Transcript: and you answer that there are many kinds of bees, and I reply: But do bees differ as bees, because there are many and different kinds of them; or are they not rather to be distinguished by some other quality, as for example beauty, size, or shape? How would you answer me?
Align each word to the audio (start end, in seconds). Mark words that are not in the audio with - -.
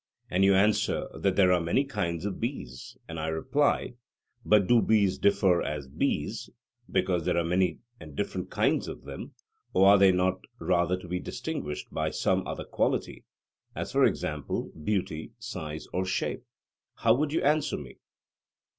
and 0.31 0.43
you 0.43 0.55
answer 0.55 1.07
that 1.13 1.35
there 1.35 1.51
are 1.53 1.61
many 1.61 1.83
kinds 1.83 2.25
of 2.25 2.39
bees, 2.39 2.97
and 3.07 3.19
I 3.19 3.27
reply: 3.27 3.93
But 4.43 4.65
do 4.65 4.81
bees 4.81 5.19
differ 5.19 5.61
as 5.61 5.87
bees, 5.87 6.49
because 6.89 7.23
there 7.23 7.37
are 7.37 7.43
many 7.43 7.81
and 7.99 8.15
different 8.15 8.49
kinds 8.49 8.87
of 8.87 9.03
them; 9.03 9.35
or 9.73 9.87
are 9.87 9.99
they 9.99 10.11
not 10.11 10.41
rather 10.57 10.97
to 10.97 11.07
be 11.07 11.19
distinguished 11.19 11.91
by 11.93 12.09
some 12.09 12.47
other 12.47 12.65
quality, 12.65 13.25
as 13.75 13.91
for 13.91 14.03
example 14.03 14.71
beauty, 14.71 15.33
size, 15.37 15.85
or 15.93 16.03
shape? 16.03 16.45
How 16.95 17.13
would 17.13 17.31
you 17.31 17.43
answer 17.43 17.77
me? 17.77 17.99